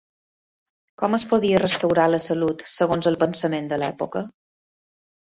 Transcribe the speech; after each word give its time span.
Com 1.01 1.17
es 1.17 1.25
podia 1.33 1.59
restaurar 1.63 2.05
la 2.13 2.19
salut 2.25 2.63
segons 2.77 3.11
el 3.13 3.19
pensament 3.25 3.69
de 3.75 3.79
l'època? 3.83 4.25